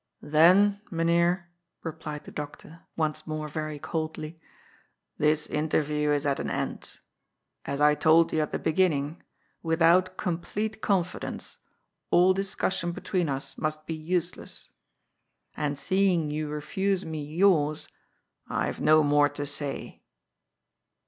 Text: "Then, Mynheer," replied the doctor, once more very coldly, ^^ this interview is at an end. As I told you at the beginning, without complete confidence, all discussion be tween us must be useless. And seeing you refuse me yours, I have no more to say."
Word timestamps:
"Then, 0.23 0.81
Mynheer," 0.89 1.51
replied 1.83 2.23
the 2.23 2.31
doctor, 2.31 2.87
once 2.97 3.27
more 3.27 3.47
very 3.47 3.77
coldly, 3.77 4.31
^^ 4.31 4.39
this 5.19 5.45
interview 5.45 6.09
is 6.09 6.25
at 6.25 6.39
an 6.39 6.49
end. 6.49 7.01
As 7.65 7.79
I 7.79 7.93
told 7.93 8.33
you 8.33 8.39
at 8.41 8.49
the 8.49 8.57
beginning, 8.57 9.21
without 9.61 10.17
complete 10.17 10.81
confidence, 10.81 11.59
all 12.09 12.33
discussion 12.33 12.93
be 12.93 13.01
tween 13.01 13.29
us 13.29 13.59
must 13.59 13.85
be 13.85 13.93
useless. 13.93 14.71
And 15.55 15.77
seeing 15.77 16.31
you 16.31 16.49
refuse 16.49 17.05
me 17.05 17.23
yours, 17.23 17.87
I 18.47 18.65
have 18.65 18.81
no 18.81 19.03
more 19.03 19.29
to 19.29 19.45
say." 19.45 20.01